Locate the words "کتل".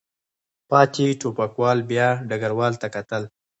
2.95-3.23